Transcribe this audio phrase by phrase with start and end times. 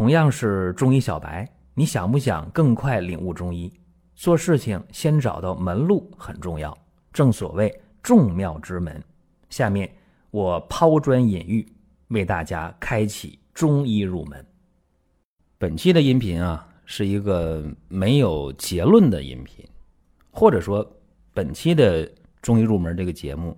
[0.00, 3.70] 同样是中医小白，你想不想更快领悟中医？
[4.14, 6.74] 做事情先找到门路很重要，
[7.12, 7.70] 正所谓
[8.02, 9.04] 众妙之门。
[9.50, 9.94] 下面
[10.30, 11.70] 我抛砖引玉，
[12.08, 14.42] 为大家开启中医入门。
[15.58, 19.62] 本期的音频啊，是一个没有结论的音频，
[20.30, 20.90] 或者说
[21.34, 23.54] 本期的中医入门这个节目，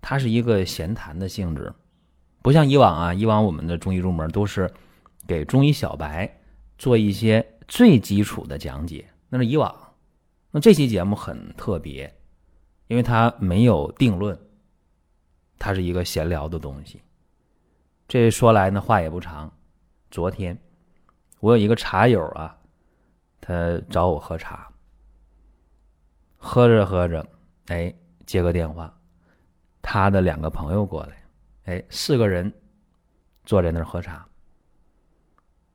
[0.00, 1.72] 它是一个闲谈的性质，
[2.42, 4.68] 不像以往啊，以往我们的中医入门都是。
[5.26, 6.40] 给中医小白
[6.76, 9.74] 做一些最基础的讲解，那是以往。
[10.50, 12.14] 那这期节目很特别，
[12.86, 14.38] 因为它没有定论，
[15.58, 17.02] 它是一个闲聊的东西。
[18.06, 19.50] 这说来呢，话也不长。
[20.10, 20.56] 昨天
[21.40, 22.56] 我有一个茶友啊，
[23.40, 24.70] 他找我喝茶，
[26.36, 27.26] 喝着喝着，
[27.66, 27.92] 哎，
[28.26, 28.94] 接个电话，
[29.82, 31.24] 他的两个朋友过来，
[31.64, 32.52] 哎，四个人
[33.44, 34.24] 坐在那儿喝茶。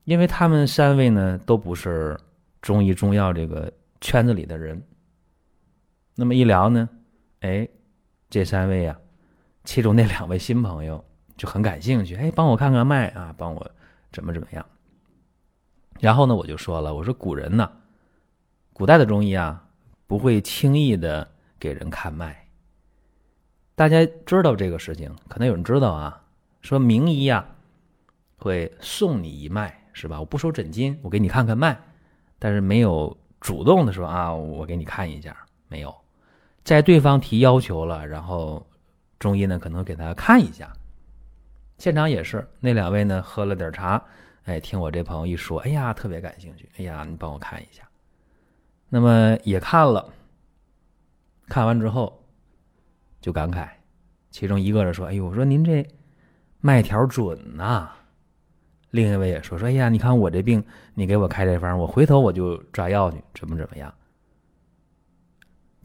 [0.03, 2.17] 因为他们三位呢都不是
[2.61, 4.81] 中医中药这个圈子里的人，
[6.16, 6.89] 那么一聊呢，
[7.41, 7.67] 哎，
[8.30, 9.00] 这三位呀，
[9.64, 11.03] 其中那两位新朋友
[11.38, 13.72] 就很感兴趣，哎，帮我看看脉啊，帮我
[14.11, 14.66] 怎么怎么样。
[16.00, 17.72] 然后呢，我就说了，我说古人呢，
[18.73, 19.67] 古代的中医啊，
[20.08, 22.47] 不会轻易的给人看脉。
[23.75, 26.23] 大家知道这个事情，可能有人知道啊，
[26.61, 27.45] 说名医呀
[28.38, 29.78] 会送你一脉。
[29.93, 30.19] 是吧？
[30.19, 31.77] 我不收诊金，我给你看看脉，
[32.37, 35.35] 但是没有主动的说啊，我给你看一下，
[35.67, 35.93] 没有。
[36.63, 38.65] 在对方提要求了，然后
[39.17, 40.71] 中医呢可能给他看一下。
[41.77, 44.03] 现场也是，那两位呢喝了点茶，
[44.43, 47.83] 哎，听我这朋友一说，哎呀，特别感兴趣，哎呀，你帮我看一下。
[48.89, 50.11] 那么也看了，
[51.47, 52.23] 看完之后
[53.21, 53.67] 就感慨，
[54.29, 55.87] 其中一个人说：“哎呦，我说您这
[56.59, 57.91] 脉条准呐。”
[58.91, 60.63] 另一位也说说，哎呀，你看我这病，
[60.95, 63.94] 你给我开这方，我回头我就抓药去，怎么怎么样？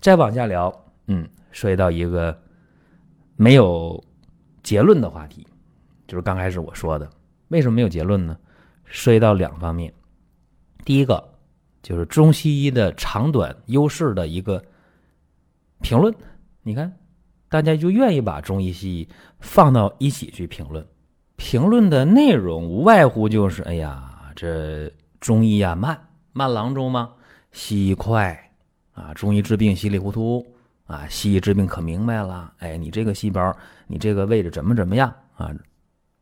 [0.00, 0.72] 再往下聊，
[1.06, 2.38] 嗯，涉及到一个
[3.37, 4.03] 没有
[4.62, 5.47] 结论的话题，
[6.06, 7.10] 就是刚开始我说的，
[7.48, 8.38] 为什么没有结论呢？
[8.84, 9.93] 涉及到两方面，
[10.84, 11.37] 第一个
[11.82, 14.62] 就是中西医的长短优势的一个
[15.81, 16.14] 评论，
[16.62, 16.91] 你看，
[17.48, 19.09] 大家就愿意把中医西医
[19.41, 20.87] 放到一起去评论。
[21.37, 24.91] 评论的内容无外乎就是：哎呀，这
[25.21, 25.99] 中医呀慢
[26.33, 27.12] 慢郎中吗？
[27.53, 28.50] 西医快
[28.95, 29.12] 啊！
[29.15, 30.44] 中医治病稀里糊涂
[30.87, 31.06] 啊！
[31.09, 32.53] 西医治病可明白了。
[32.59, 33.56] 哎，你这个细胞，
[33.87, 35.50] 你这个位置怎么怎么样啊？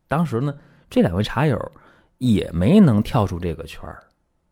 [0.07, 0.53] 当时呢，
[0.89, 1.71] 这两位茶友
[2.17, 4.03] 也没能跳出这个圈儿。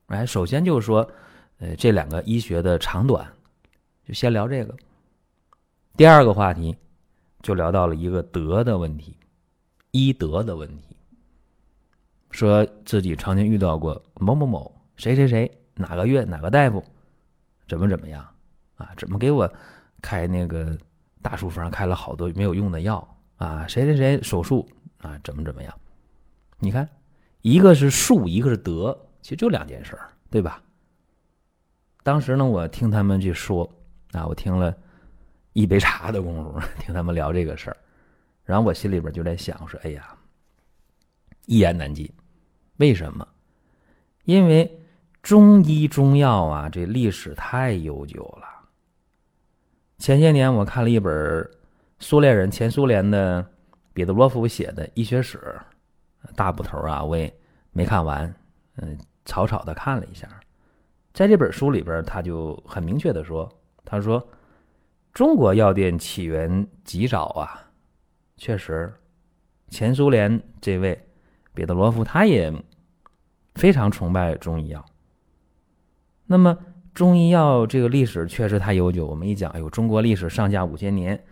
[0.07, 1.07] 哎，首先就是说，
[1.59, 3.27] 呃，这两个医学的长短，
[4.07, 4.75] 就先聊这个。
[5.95, 6.75] 第二个话题，
[7.41, 9.15] 就聊到了一个德的问题。
[9.91, 10.95] 医德的问题，
[12.31, 16.83] 说自己曾经遇到过某某某谁谁谁哪个月哪个大夫
[17.67, 18.25] 怎么怎么样
[18.75, 18.91] 啊？
[18.97, 19.51] 怎么给我
[20.01, 20.77] 开那个
[21.21, 23.05] 大处方开了好多没有用的药
[23.37, 23.67] 啊？
[23.67, 24.67] 谁谁谁手术
[24.99, 25.19] 啊？
[25.23, 25.73] 怎么怎么样？
[26.59, 26.87] 你看，
[27.41, 30.61] 一个是术，一个是德，其实就两件事儿，对吧？
[32.03, 33.69] 当时呢，我听他们去说
[34.11, 34.75] 啊，我听了
[35.53, 37.77] 一杯茶的功夫，听他们聊这个事儿。
[38.43, 40.17] 然后我心里边就在想说：“哎呀，
[41.45, 42.11] 一言难尽。
[42.77, 43.27] 为什么？
[44.25, 44.79] 因为
[45.21, 48.47] 中医中药啊，这历史太悠久了。
[49.99, 51.49] 前些年我看了一本
[51.99, 53.45] 苏联人、前苏联的
[53.93, 55.39] 彼得罗夫写的医学史，
[56.35, 57.31] 大部头啊，我也
[57.71, 58.33] 没看完，
[58.77, 60.27] 嗯，草草的看了一下。
[61.13, 63.47] 在这本书里边，他就很明确的说：
[63.85, 64.27] 他说，
[65.13, 67.67] 中国药店起源极早啊。”
[68.41, 68.91] 确实，
[69.67, 70.99] 前苏联这位
[71.53, 72.51] 彼得罗夫他也
[73.53, 74.83] 非常崇拜中医药。
[76.25, 76.57] 那么
[76.91, 79.05] 中医药这个历史确实太悠久。
[79.05, 81.23] 我们一讲，哎呦，中国历史上下五千年。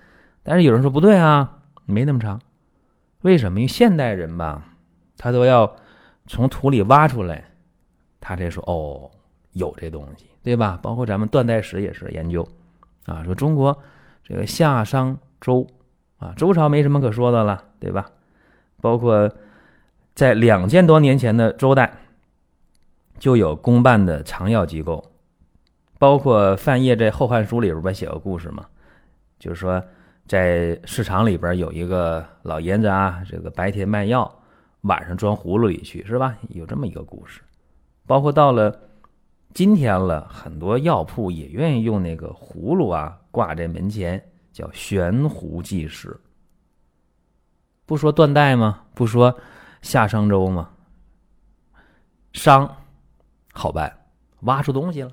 [0.43, 2.39] 但是有人说不对啊，没那么长。
[3.21, 3.59] 为什么？
[3.59, 4.75] 因为现代人吧，
[5.17, 5.75] 他都要
[6.27, 7.43] 从土里挖出来，
[8.21, 9.09] 他才说哦，
[9.53, 10.79] 有这东西，对吧？
[10.79, 12.47] 包括咱们断代史也是研究
[13.05, 13.75] 啊，说中国
[14.23, 15.65] 这个夏商周。
[16.19, 18.11] 啊，周朝没什么可说的了，对吧？
[18.81, 19.29] 包括
[20.13, 21.93] 在两千多年前的周代，
[23.17, 25.11] 就有公办的藏药机构，
[25.97, 28.65] 包括范晔在《后汉书》里边不写个故事吗？
[29.39, 29.81] 就是说，
[30.27, 34.29] 在市场里边有一个老爷子啊，这个白天卖药，
[34.81, 36.37] 晚上装葫芦里去，是吧？
[36.49, 37.41] 有这么一个故事。
[38.05, 38.77] 包括到了
[39.53, 44.21] 今天了，很多药铺也愿意用那个葫芦啊，挂在门前。
[44.51, 46.19] 叫悬壶济世，
[47.85, 48.83] 不说断代吗？
[48.93, 49.39] 不说
[49.81, 50.69] 夏商周吗？
[52.33, 52.77] 商
[53.53, 54.05] 好办，
[54.41, 55.11] 挖出东西了。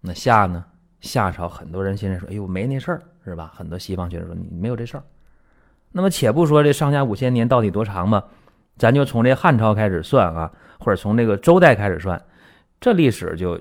[0.00, 0.64] 那夏呢？
[1.00, 5.04] 夏朝很多人现在说：“哎呦，没那事儿，是吧？”很多西方学者说：“你没有这事儿。”
[5.92, 8.24] 那么，且不说这上下五千年到底多长吧，
[8.76, 12.20] 咱就从这汉朝开始算啊，或者从这个周代开始算，
[12.80, 13.60] 这历史就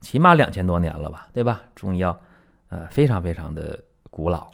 [0.00, 1.62] 起码两千多年了吧，对吧？
[1.74, 2.18] 中医药，
[2.68, 3.78] 呃，非常非常的
[4.10, 4.50] 古老。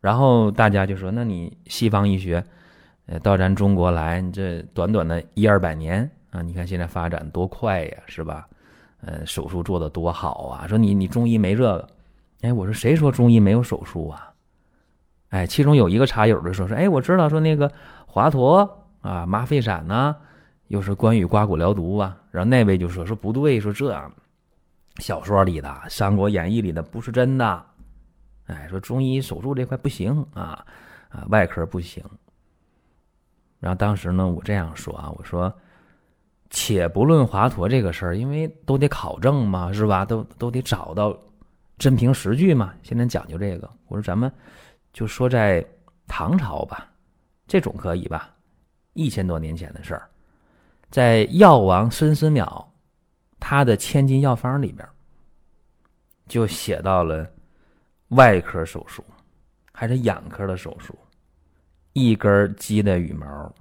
[0.00, 2.44] 然后大家就说：“那你西方医学，
[3.06, 8.46] 呃，到咱中国来，你这短短的一二百年啊，你看现在发展多快呀，是吧？”
[9.02, 10.66] 呃，手术做的多好啊！
[10.66, 11.88] 说你你中医没这个，
[12.40, 14.32] 哎，我说谁说中医没有手术啊？
[15.28, 17.70] 哎，其中有一个茶友的说说，哎，我知道说那个
[18.06, 18.68] 华佗
[19.02, 20.16] 啊，麻沸散呢，
[20.68, 22.16] 又是关羽刮骨疗毒啊。
[22.30, 24.10] 然后那位就说说不对，说这样
[24.98, 27.66] 小说里的《三国演义》里的不是真的。
[28.46, 30.64] 哎，说中医手术这块不行啊，
[31.08, 32.04] 啊，外科不行。
[33.58, 35.52] 然后当时呢，我这样说啊，我说。
[36.48, 40.04] 且不论华佗这个事儿，因为都得考证嘛，是吧？
[40.04, 41.18] 都都得找到
[41.76, 42.72] 真凭实据嘛。
[42.84, 44.32] 现在讲究这个，我说咱们
[44.92, 45.66] 就说在
[46.06, 46.88] 唐朝吧，
[47.48, 48.32] 这种可以吧？
[48.92, 50.08] 一千多年前的事儿，
[50.88, 52.64] 在药王孙思邈
[53.48, 54.84] 他的千金药方里边，
[56.26, 57.24] 就写到了
[58.08, 59.04] 外科手术，
[59.70, 60.98] 还是眼科的手术，
[61.92, 63.54] 一根鸡的羽毛，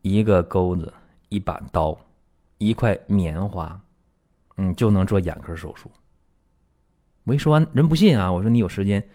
[0.00, 0.90] 一个钩子。
[1.28, 1.98] 一把刀，
[2.56, 3.78] 一块棉花，
[4.56, 5.90] 嗯，就能做眼科手术。
[7.24, 8.32] 我一说完，人不信啊！
[8.32, 9.06] 我说你有时间，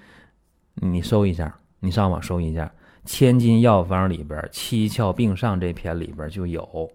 [0.75, 2.65] 你搜一下，你上网搜一下
[3.09, 6.91] 《千金药方》里边《七窍并上》这篇里边就有，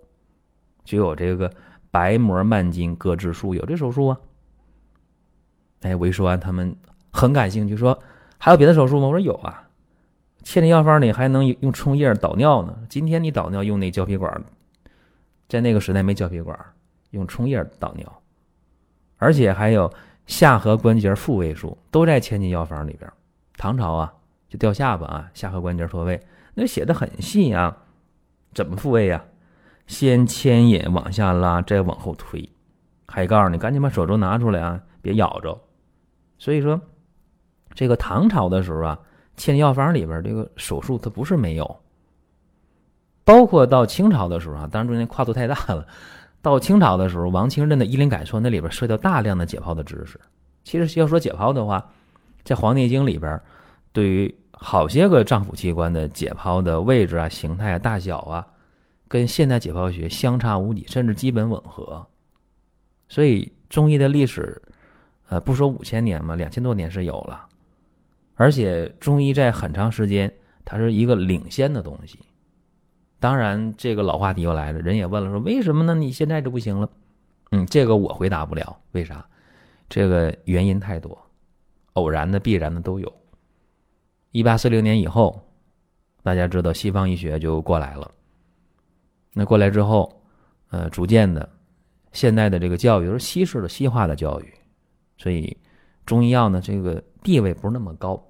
[0.84, 1.50] 就有这个
[1.96, 4.20] 白膜慢筋割治术，有这手术啊。
[5.80, 6.76] 哎，我一说完，他们
[7.10, 7.98] 很感兴趣，说
[8.36, 9.06] 还有别的手术吗？
[9.06, 9.66] 我说有啊，
[10.44, 12.76] 《千金药方》里还能用冲液导尿呢。
[12.90, 14.44] 今天你导尿用那胶皮管。
[15.48, 16.58] 在那个时代没胶皮管，
[17.12, 18.20] 用冲液导尿，
[19.16, 19.90] 而且还有
[20.26, 23.10] 下颌关节复位术，都在千金药方里边。
[23.56, 24.12] 唐朝啊，
[24.50, 26.20] 就掉下巴啊，下颌关节脱位，
[26.52, 27.74] 那写的很细啊。
[28.52, 29.24] 怎么复位呀？
[29.86, 32.48] 先牵引往下拉，再往后推，
[33.06, 35.58] 还告诉你赶紧把手肘拿出来啊，别咬着。
[36.38, 36.80] 所以说，
[37.74, 38.98] 这个唐朝的时候啊，
[39.36, 41.76] 千金药方里边这个手术它不是没有。
[43.24, 45.86] 包括到清朝的时候啊，当然中间跨度太大了。
[46.42, 50.20] 到清朝的时候，王清任的《医林改说》那里边涉及到大量的解剖的知识。
[50.62, 51.84] 其实要说解剖的话，
[52.44, 53.40] 在《黄帝内经》里边，
[53.92, 58.46] 对于好些个脏腑器官的解剖的位置啊、形态啊、大小啊，
[59.08, 62.06] 跟现代解剖学相差无几，甚至基本吻合。
[63.08, 64.60] 所以中医的历史，
[65.28, 67.46] 呃，不说五千年嘛，两千多年是有了。
[68.34, 70.32] 而且中医在很长时间，
[70.64, 72.18] 它是一个领先的东西。
[73.18, 75.94] 当然，这个老话题又来了，人也问了，说为什么呢？
[75.94, 76.88] 你现在就不行了？
[77.52, 79.26] 嗯，这个我回答不了，为啥？
[79.88, 81.16] 这个原因太多，
[81.94, 83.10] 偶然的、必然的都有。
[84.32, 85.40] 一八四零年以后，
[86.22, 88.10] 大家知道西方医学就过来了。
[89.38, 90.22] 那过来之后，
[90.70, 91.46] 呃，逐渐的，
[92.12, 94.54] 现在的这个教育是西式的、西化的教育，
[95.18, 95.54] 所以
[96.06, 98.20] 中医药呢，这个地位不是那么高。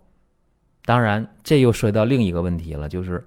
[0.84, 3.24] 当然，这又涉及到另一个问题了，就是。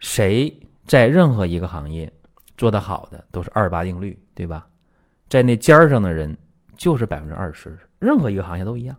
[0.00, 2.08] 谁在任何一个行业
[2.56, 4.64] 做得好的，都是二八定律，对吧？
[5.28, 6.38] 在那尖儿上的人
[6.76, 8.96] 就是百分之二十，任何一个行业都一样，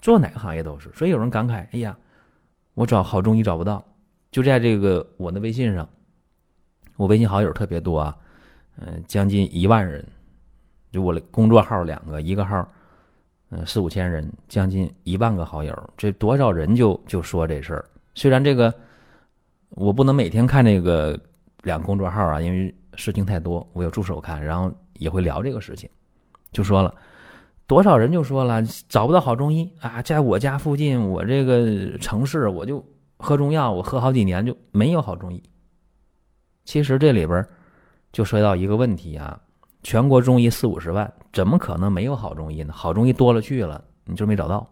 [0.00, 0.90] 做哪个行业都是。
[0.94, 1.96] 所以有人感慨：“哎呀，
[2.74, 3.84] 我找好中医找不到。”
[4.32, 5.88] 就在这个我的微信上，
[6.96, 8.16] 我微信好友特别多啊，
[8.76, 10.06] 嗯，将近一万人。
[10.90, 12.68] 就我的工作号两个，一个号，
[13.50, 17.84] 嗯，四五千人，将近一万个好友，这多少人就就说这事儿。
[18.14, 18.72] 虽然这个。
[19.74, 21.18] 我不能每天看这个
[21.62, 25.88] 两个公众号啊，因为事情太多，我有助手看，然后也会聊这个事情。
[26.50, 26.94] 就说了
[27.66, 32.84] 多少人就说了找不到好中医啊，在我家附近，我这个城市我就
[33.16, 35.42] 喝中药，我喝好几年就没有好中医。
[36.64, 37.46] 其实这里边
[38.12, 39.40] 就说到一个问题啊，
[39.82, 42.72] 全国中医四五十万，怎么可能没有好中医呢？
[42.72, 44.68] 好中医多了去了，你就没找到。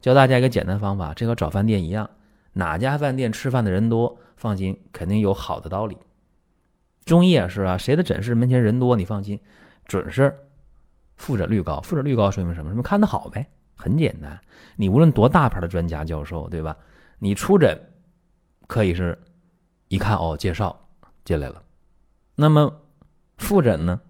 [0.00, 2.08] 教大家一个简单方法，这和找饭店一样。
[2.52, 5.96] 哪家饭店吃饭的人多，放心，肯定有好的道理。
[7.04, 9.38] 中医也是啊，谁的诊室门前人多，你放心，
[9.86, 10.34] 准是
[11.16, 11.80] 复诊率高。
[11.82, 12.70] 复诊率高说明什么？
[12.70, 13.46] 说明看得好呗。
[13.76, 14.40] 很简单，
[14.76, 16.76] 你无论多大牌的专家教授，对吧？
[17.18, 17.78] 你出诊
[18.66, 19.18] 可以是
[19.88, 20.88] 一看哦，介绍
[21.30, 21.62] 进来了。
[22.34, 22.82] 那么
[23.38, 24.00] 复诊呢？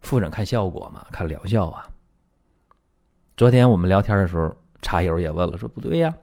[0.00, 1.88] 复诊看效果嘛，看疗效啊。
[3.36, 6.14] 昨天我们聊天的时候，茶友也问了，说不对呀。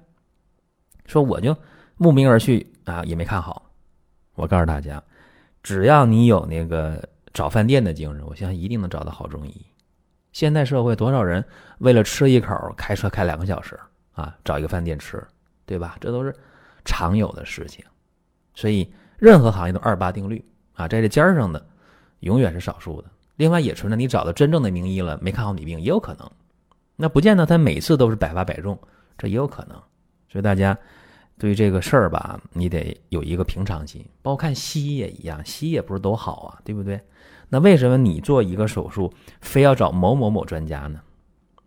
[1.05, 1.53] 说我就
[1.97, 3.69] 慕名而去啊，也没看好。
[4.35, 5.03] 我告诉大家，
[5.61, 9.65] 只要你有那个找饭店的精神，我相信一定能找到好中医。
[10.31, 11.43] 现代社会多少人
[11.79, 13.77] 为了吃一口开车开两个小时
[14.13, 15.21] 啊，找一个饭店吃，
[15.65, 15.97] 对吧？
[15.99, 16.33] 这都是
[16.85, 17.83] 常有的事情。
[18.53, 20.43] 所以任何行业都二八定律
[20.73, 21.65] 啊，在这尖儿上的
[22.21, 23.09] 永远是少数的。
[23.35, 26.29] 另外也存在你找到真正的名医了没看好你病也有可能，
[26.95, 28.79] 那不见得他每次都是百发百中，
[29.17, 29.75] 这也有可能。
[30.29, 30.77] 所以大家。
[31.37, 34.01] 对于这个事儿吧，你得有一个平常心。
[34.21, 36.97] 包括看西医也一样，西医也不是都好啊，对不对？
[37.49, 41.01] 那为什么你做一个手术非要找某某某专家呢？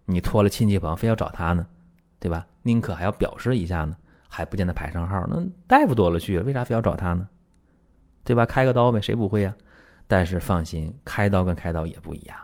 [0.06, 1.66] 你托了亲戚朋友非要找他呢，
[2.18, 2.46] 对吧？
[2.62, 3.94] 宁可还要表示一下呢，
[4.26, 5.22] 还不见得排上号。
[5.28, 5.36] 那
[5.66, 7.28] 大夫多了去了，为啥非要找他呢？
[8.28, 8.44] 对吧？
[8.44, 9.56] 开个刀呗，谁不会呀？
[10.06, 12.36] 但是放心，开刀跟开刀也不一样。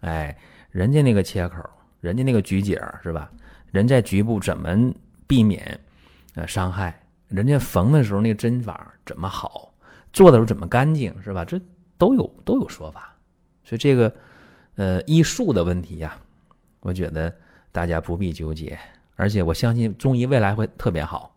[0.00, 0.36] 哎，
[0.70, 1.64] 人家那个切口，
[2.02, 3.32] 人家那个局景是吧？
[3.72, 4.92] 人在局部怎么
[5.26, 5.80] 避免？
[6.34, 9.72] 呃，伤害人家缝的时候那个针法怎么好，
[10.12, 11.42] 做的时候怎么干净，是吧？
[11.42, 11.58] 这
[11.96, 13.16] 都有都有说法，
[13.62, 14.14] 所以这个
[14.74, 16.18] 呃医术的问题呀，
[16.80, 17.34] 我觉得
[17.72, 18.78] 大家不必纠结，
[19.16, 21.34] 而且我相信中医未来会特别好。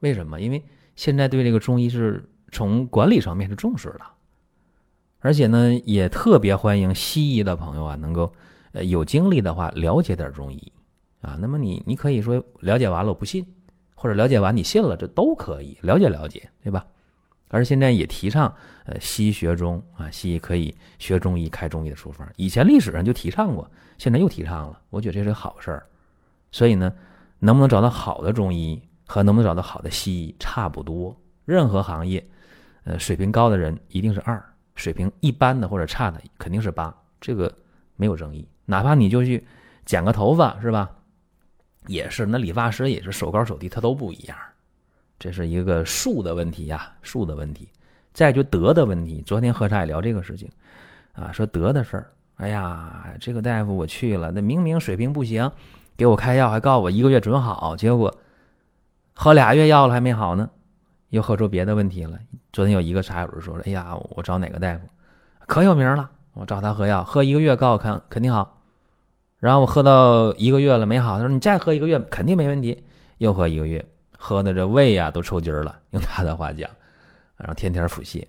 [0.00, 0.40] 为什么？
[0.40, 4.02] 因为现在对这个中医是从管理层面是重视的，
[5.20, 8.32] 而且呢也特别欢迎西医的朋友啊，能够
[8.72, 10.72] 呃有精力的话了解点中医
[11.20, 11.36] 啊。
[11.40, 13.46] 那么你你可以说了解完了我不信。
[13.98, 16.86] 或者了解完你信了，这都可以了解了解，对吧？
[17.48, 22.30] 而现在也提倡，呃，西医学中啊，西医可以学中医，开中医的处方。
[22.36, 25.86] 以前历史上就提倡过，现在又提倡了，我觉得这是好事儿。
[26.52, 26.92] 所以呢，
[27.38, 31.18] 能不能找到好的中医和能不能找到好的西医差不多。
[31.46, 32.24] 任何行业，
[32.86, 34.40] 呃，水平高的人一定是二，
[34.76, 37.52] 水平一般的或者差的肯定是八，这个
[37.96, 38.48] 没有争议。
[38.64, 39.44] 哪怕你就去
[39.84, 40.88] 剪个头发，是吧？
[41.88, 44.36] 也是，那理发师也是手高手低，他都不一样，
[45.18, 47.68] 这是一个术的问题呀，术的问题。
[48.12, 50.48] 再就德的问题，昨天喝茶也聊这个事情，
[51.12, 52.12] 啊，说德的事儿。
[52.36, 55.50] 哎呀，这个大夫我去了，那明明水平不行，
[55.96, 58.16] 给我开药还告诉我一个月准好，结果
[59.14, 60.50] 喝俩月药了还没好呢，
[61.10, 62.18] 又喝出别的问题了。
[62.52, 64.80] 昨天有一个茶友说了，哎呀，我找哪个大夫，
[65.46, 68.62] 可有名了，我找他喝药，喝一个月告诉看肯定好。
[69.38, 72.84] 然后我喝到一个月了没好，他说你再喝一个月肯定没问题。
[73.18, 73.82] 又喝一个月，
[74.18, 76.68] 喝的这胃呀都抽筋了，用他的话讲，
[77.36, 78.22] 然后天天腹泻，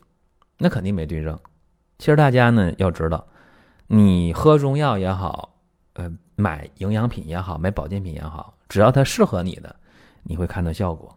[0.57, 1.37] 那肯定没对症。
[1.97, 3.27] 其实大家呢要知道，
[3.87, 5.57] 你喝中药也好，
[5.95, 9.75] 呃，买营养品也好，买保健品也好，只要它适合你的，
[10.23, 11.16] 你会看到效果。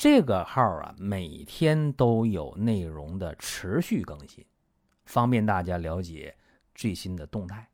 [0.00, 4.42] 这个号啊，每天都有内容的持续更新，
[5.04, 6.34] 方便大家了解
[6.74, 7.68] 最新的动态。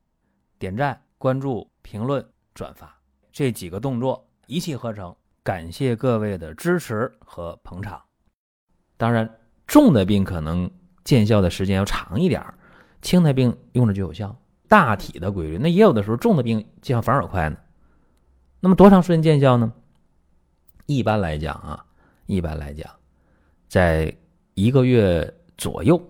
[0.59, 2.93] 点赞、关注、评论、转发。
[3.31, 5.15] 这几个动作一气呵成，
[5.45, 8.03] 感谢各位的支持和捧场。
[8.97, 9.33] 当然，
[9.69, 10.69] 重的病可能
[11.05, 12.45] 见效的时间要长一点
[13.03, 14.37] 轻的病用着就有效。
[14.67, 17.57] 大体的规律，那也有的时候重的病见效反而快呢。
[18.59, 19.73] 那么多长时间见效呢？
[20.87, 21.86] 一般来讲啊，
[22.27, 22.91] 一般来讲，
[23.69, 24.15] 在
[24.55, 26.01] 一个月左右，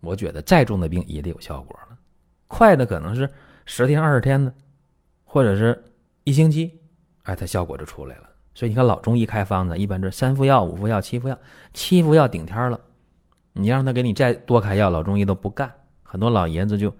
[0.00, 1.98] 我觉得再重的病也得有效果了。
[2.46, 3.28] 快的可能是
[3.64, 4.54] 十天、二十天的，
[5.24, 5.82] 或者是。
[6.28, 6.76] 一星期，
[7.22, 8.24] 哎，它效果就出来了。
[8.52, 11.38] 所以你看，老中医开方子一般这三副药、五副药、七副药，
[11.72, 12.80] 七副药顶天了。
[13.52, 15.72] 你让他给你再多开药，老中医都不干。
[16.02, 16.92] 很多老爷子就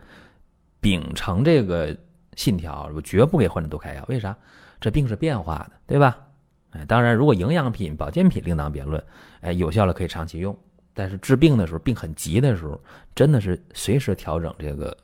[0.80, 1.96] 秉承这个
[2.36, 4.04] 信条，我绝不给患者多开药。
[4.08, 4.36] 为啥？
[4.80, 6.25] 这病是变化的，对吧？
[6.70, 9.02] 哎，当然，如果营养品、保健品另当别论，
[9.40, 10.56] 哎，有效了可以长期用。
[10.92, 12.80] 但是治病的时候，病很急的时候，
[13.14, 14.96] 真的是随时调整这个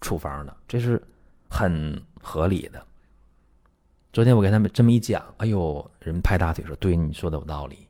[0.00, 1.00] 处方的，这是
[1.48, 2.84] 很合理的。
[4.12, 7.86] 昨天我给他们这么一讲，哎呦，人拍大腿说：“对，你说的有道理，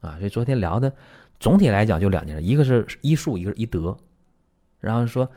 [0.00, 0.90] 啊。”所以昨天聊的
[1.38, 3.96] 总体来讲就两件事，一个是医术，一个是医德。
[4.78, 5.30] 然后说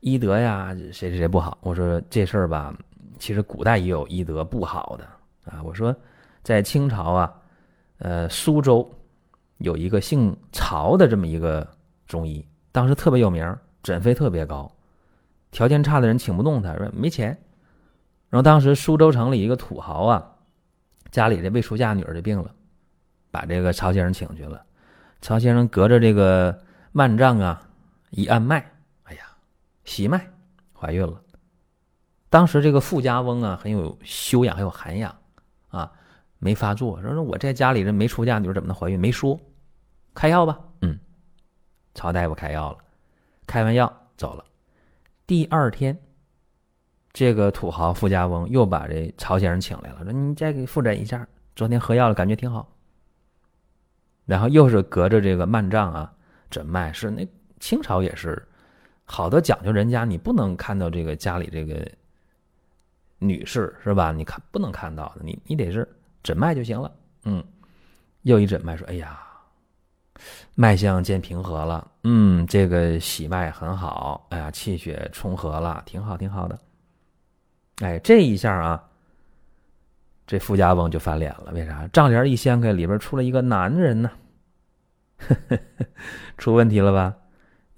[0.00, 1.56] 医德呀，谁谁谁不好？
[1.62, 2.76] 我说这事儿吧，
[3.18, 5.04] 其实古代也有医德不好的
[5.50, 5.62] 啊。
[5.62, 5.96] 我说
[6.42, 7.34] 在清朝啊，
[7.98, 8.90] 呃，苏州
[9.58, 11.66] 有一个姓曹的这么一个
[12.06, 14.70] 中医，当时特别有名，诊费特别高，
[15.50, 17.28] 条件差的人请不动他，说没钱。
[18.28, 20.36] 然后当时苏州城里一个土豪啊，
[21.10, 22.50] 家里这未出嫁女儿就病了，
[23.30, 24.64] 把这个曹先生请去了。
[25.20, 26.56] 曹先生隔着这个
[26.92, 27.68] 幔帐啊，
[28.10, 28.64] 一按脉，
[29.02, 29.22] 哎呀，
[29.84, 30.26] 喜脉，
[30.72, 31.20] 怀孕了。
[32.28, 35.14] 当时这个富家翁啊，很有修养，很有涵养，
[36.40, 37.00] 没发作。
[37.00, 38.98] 说说我在家里人没出嫁女儿怎么能怀孕？
[38.98, 39.38] 没说，
[40.12, 40.58] 开药吧。
[40.80, 40.98] 嗯，
[41.94, 42.78] 曹大夫开药了，
[43.46, 44.44] 开完药走了。
[45.26, 45.96] 第二天，
[47.12, 52.68] 这个土豪富家翁又把这曹先生请来了，说你再给复诊一下，昨天喝药了，感觉挺好。
[54.24, 56.12] 然后又是隔着这个幔帐啊
[56.50, 57.26] 诊脉，是那
[57.58, 58.42] 清朝也是
[59.04, 61.86] 好多讲究，人家你不能看到这个家里这个
[63.18, 64.12] 女士是吧？
[64.12, 65.86] 你看不能看到的，你你得是
[66.22, 66.92] 诊脉就行了。
[67.24, 67.44] 嗯，
[68.22, 69.20] 又一诊脉说，哎呀，
[70.54, 76.58] 脉象见平和了，嗯，这个喜脉很好，哎呀，气血充和了，挺好挺好的。
[77.82, 78.84] 哎，这一下啊。
[80.26, 81.88] 这富家翁就翻脸了，为啥？
[81.88, 84.12] 帐帘一掀开，里边出了一个男人呢，
[85.18, 85.58] 呵 呵
[86.38, 87.16] 出问题了吧？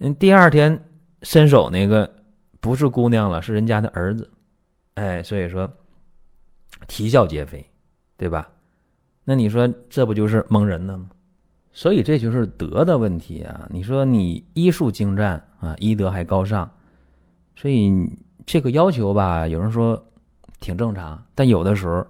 [0.00, 0.78] 嗯，第二天
[1.22, 2.14] 伸手那个
[2.60, 4.30] 不是姑娘了，是人家的儿子，
[4.96, 5.72] 哎，所以说
[6.86, 7.66] 啼笑皆非，
[8.16, 8.48] 对吧？
[9.24, 11.10] 那你说这不就是蒙人呢吗？
[11.72, 13.66] 所以这就是德的问题啊！
[13.70, 16.70] 你说你医术精湛啊，医德还高尚，
[17.56, 18.10] 所以
[18.44, 20.04] 这个要求吧，有人说
[20.60, 22.06] 挺正常，但有的时候。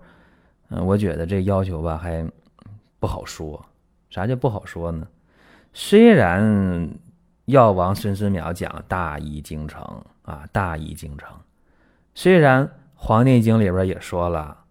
[0.75, 2.27] 嗯，我觉得这要求吧还
[2.99, 3.63] 不好说。
[4.09, 5.07] 啥叫不好说呢？
[5.75, 6.89] 虽然
[7.45, 9.83] 药王孙思邈讲大医精诚
[10.23, 11.29] 啊，大医精诚。
[12.15, 14.62] 虽然《黄帝内经》里边也说了，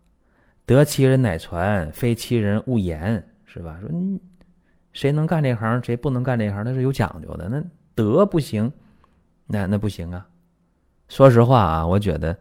[0.75, 3.77] 得其人乃传，非其人勿言，是吧？
[3.81, 4.19] 说你
[4.93, 7.49] 谁能干这行，谁不能干这行，那是有讲究的。
[7.49, 7.63] 那
[7.95, 8.71] 德不行，
[9.47, 10.27] 那那不行啊。
[11.07, 12.37] 说实话啊，我觉得，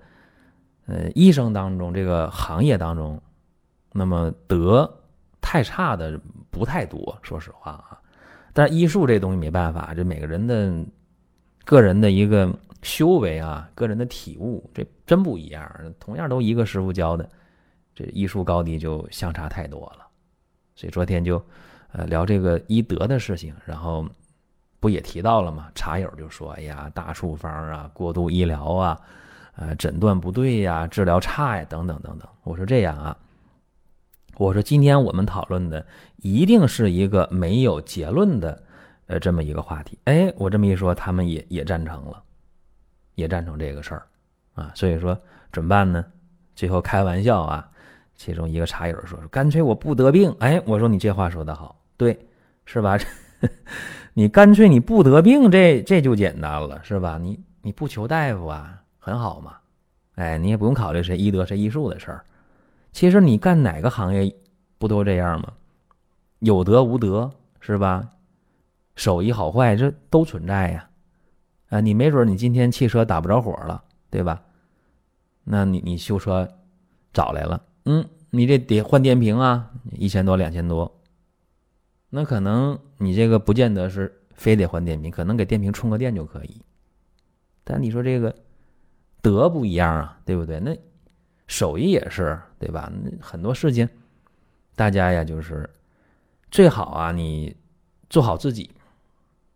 [0.87, 3.21] 呃，医生当中这个行业当中。
[3.93, 4.89] 那么德
[5.41, 7.99] 太差的不太多，说实话啊。
[8.53, 10.73] 但是医术这东西没办法，这每个人的
[11.65, 12.49] 个人的一个
[12.83, 15.69] 修为啊，个人的体悟，这真不一样。
[15.99, 17.29] 同样都一个师傅教的，
[18.01, 20.07] 这医术高低就相差太多了。
[20.75, 21.45] 所以昨天就
[21.93, 24.09] 呃聊这个医德的事情，然后
[24.79, 25.71] 不也提到了吗？
[25.75, 29.01] 茶友就说：“哎呀，大处方啊，过度医疗啊，
[29.57, 33.17] 呃，诊断不对呀，治疗差呀，等等等等。”我说这样啊。
[34.39, 35.85] 我说，今天我们讨论的
[36.17, 38.63] 一定是一个没有结论的，
[39.07, 39.99] 呃，这么一个话题。
[40.05, 42.23] 哎，我这么一说，他们也也赞成了，
[43.17, 44.07] 也赞成这个事儿，
[44.55, 45.21] 啊，所以说
[45.53, 46.03] 怎么办呢？
[46.55, 47.69] 最后开玩笑啊，
[48.20, 52.18] 其中一个茶友说：“说干脆我不得病。”哎，我说你这话说的好，对，
[52.66, 52.98] 是吧？
[54.12, 57.16] 你干脆你不得病，这这就简单了，是吧？
[57.16, 59.56] 你你不求大夫啊，很好嘛。
[60.16, 62.22] 哎，你也不用考虑谁医德谁医术的事儿。
[62.92, 64.30] 其实你干哪个行业，
[64.76, 65.50] 不都这样吗？
[66.40, 68.06] 有德无德是吧？
[68.96, 70.87] 手艺好坏这都存在呀。
[71.70, 74.42] 啊，你没准你今天汽车打不着火了，对吧？
[75.42, 76.46] 那你你修车
[77.14, 81.00] 找来了，嗯，你这得换电瓶啊，一千多两千多。
[82.09, 86.62] 那可能你这个不见得是非得换电瓶，可能给电瓶充个电就可以。
[87.64, 88.33] 但你说这个
[89.20, 90.61] 德不一样啊，对不对？
[90.61, 90.76] 那。
[91.48, 92.92] 手艺也是，对吧？
[93.20, 93.88] 很多事情，
[94.76, 95.68] 大家呀，就是
[96.48, 97.57] 最好啊，你
[98.09, 98.70] 做好自己。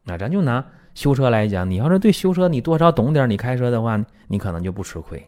[0.03, 0.66] 那咱就拿
[0.97, 5.25] 修车来讲，你要是对修车你多少懂点，你开车的话，你可能就不吃亏，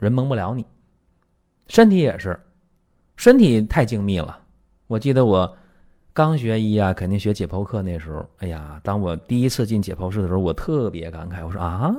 [0.00, 0.66] 人蒙不了你。
[1.72, 2.38] 身体也是，
[3.16, 4.38] 身体太精密了。
[4.88, 5.56] 我记得我
[6.12, 11.90] 刚学医啊，肯定学解剖课那时候，哎呀，当我第一次进解剖室的时候，我特别感慨，我说啊，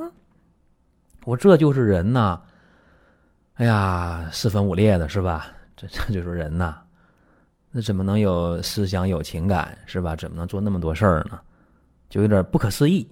[1.25, 2.39] 我这就是人呐。
[3.55, 5.47] 哎呀，四分五裂的是吧？
[5.75, 6.77] 这这就是人呐，
[7.71, 10.15] 那怎么能有思想、有情感是吧？
[10.15, 11.39] 怎么能做那么多事儿呢？
[12.12, 13.09] 就有点不可思议。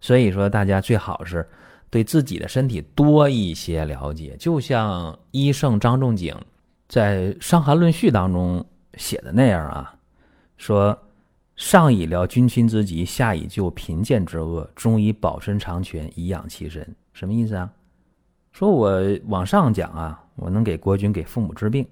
[0.00, 1.46] 所以说，大家最好是
[1.90, 4.36] 对自己的身体多一些了解。
[4.38, 6.34] 就像医圣张仲景
[6.88, 9.94] 在《伤寒论序》当中写的那样啊，
[10.56, 10.98] 说
[11.56, 17.70] ：“上以疗君亲之疾，下以救贫贱之恶，中以保身长全，以养其身。”什么意思啊？
[18.52, 21.84] 说我往上讲啊，我能给国君、给父母治病；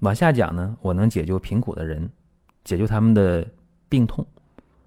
[0.00, 2.10] 往下讲呢，我能解救贫苦的人，
[2.64, 3.46] 解救他们的
[3.88, 4.26] 病痛，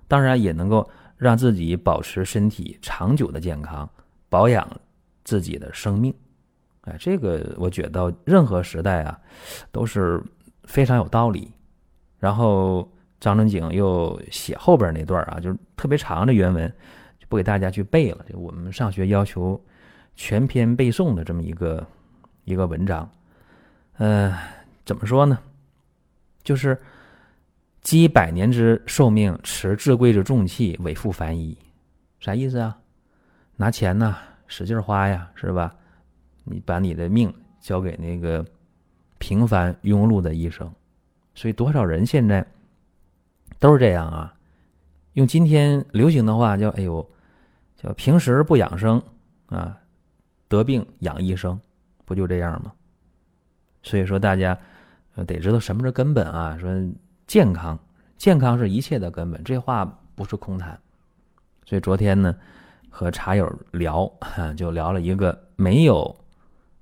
[0.08, 3.90] 当然也能够让自己保持身体长久的健康，
[4.30, 4.68] 保养
[5.24, 6.13] 自己的生命。
[6.82, 9.20] 哎，这个我觉得任何时代啊，
[9.72, 10.24] 都是
[10.63, 11.52] 非常有道理。
[12.20, 16.68] 然后张仲景又写后边那段啊，就是特别长的原文，
[17.20, 18.26] 就不给大家去背了。
[18.30, 19.62] 就我们上学要求。
[20.20, 21.86] 全篇背诵的这么一个
[22.44, 23.08] 一个文章，
[23.98, 24.36] 呃，
[24.84, 25.38] 怎么说呢？
[26.42, 26.76] 就是
[27.84, 31.56] 积百年之寿命，持至贵之重器，委负凡衣，
[32.20, 32.76] 啥意思啊？
[33.58, 34.15] 拿钱呢，
[34.48, 35.76] 使劲花呀，是吧？
[36.46, 38.46] 你把你的命交给那个
[39.17, 40.72] 平凡庸碌的医生，
[41.36, 42.46] 所以多少人现在
[43.60, 44.34] 都是这样啊。
[45.13, 47.06] 用今天流行的话叫“哎呦”，
[47.76, 49.02] 叫平时不养生
[49.48, 49.76] 啊，
[50.48, 51.60] 得病养医生，
[52.06, 52.72] 不就这样吗？
[53.82, 54.58] 所以说大家
[55.26, 56.58] 得知道什么是根本啊。
[56.60, 56.70] 说
[57.26, 57.78] 健康，
[58.17, 59.84] 健康是一切的根本，这话
[60.15, 60.80] 不是空谈。
[61.65, 62.36] 所以昨天呢，
[62.89, 64.12] 和茶友聊，
[64.58, 66.15] 就聊了一个没有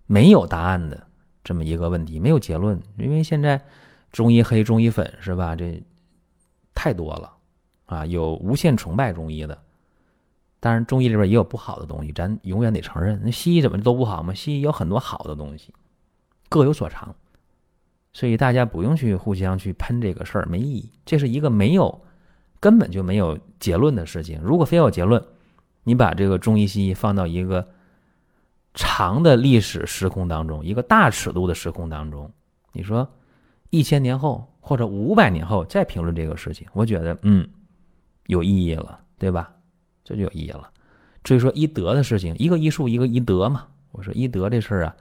[0.06, 1.06] 没有答案的
[1.44, 2.82] 这么一个问题，没有结论。
[2.98, 3.62] 因为现在
[4.12, 5.56] 中医黑、中医粉是吧？
[5.56, 5.82] 这
[6.74, 7.32] 太多了
[7.86, 9.58] 啊，有无限崇拜中医的，
[10.60, 13.22] 当然中医里边也有不好的东西，咱永远得承认。
[13.24, 14.34] 那西医怎么都不好吗？
[14.34, 15.74] 西医有很多好的东西，
[16.50, 17.16] 各有所长。
[18.14, 20.90] 所以大家不用去互相去喷这个事儿，没意义。
[21.06, 22.02] 这是一个没有。
[22.62, 24.42] 根本就没有结论的事情。
[24.42, 25.24] 如果非要结论，
[25.86, 27.66] 你把这个中医西医放到一个
[28.74, 32.30] 长的历史时空当中，一个大尺度的时空当中，
[32.74, 33.08] 你说
[33.70, 37.48] 一千年后或者五百年后再评论这个事情，我觉得嗯
[38.26, 39.54] 有意义了，对吧？
[40.04, 40.70] 这就有意义了。
[41.24, 43.66] 至于说医德的事情，一个医术，一个医德嘛。
[43.92, 44.96] 我说医德这事儿啊，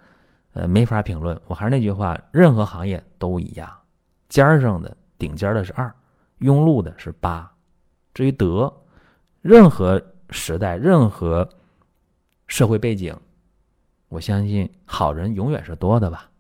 [0.53, 1.39] 呃，没法评论。
[1.47, 3.69] 我还是那句话，任何行业都一样，
[4.29, 5.93] 尖儿上的顶尖的是二，
[6.39, 7.51] 庸碌的是八。
[8.15, 8.73] 至于德，
[9.43, 11.49] 任何时代、任何
[12.47, 13.17] 社会背景，
[14.09, 16.31] 我相信好人永远是多的吧。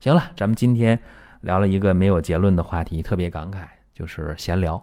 [0.00, 0.98] 行了，咱们今天
[1.42, 4.82] 聊了一个没有结论的话题，特别感慨，就是闲聊。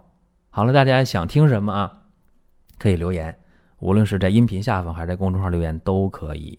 [0.50, 2.02] 好了，大家想听什么啊？
[2.78, 3.36] 可以留言，
[3.80, 6.58] 无论是在音频下方还是在公众号留言都可以。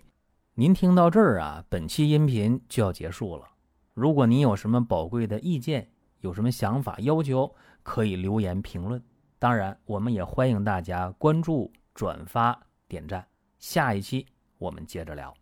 [0.56, 3.46] 您听到这儿啊，本期音频就要结束了。
[3.94, 5.88] 如果您有什么宝贵的意见，
[6.20, 9.02] 有什么想法、要求，可以留言评论。
[9.40, 12.58] 当然，我们也欢迎大家关注、转发、
[12.88, 13.28] 点赞。
[13.58, 14.26] 下一期
[14.58, 15.36] 我们接着聊。